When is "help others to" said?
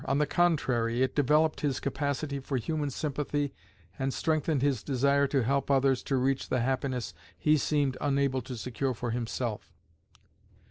5.43-6.15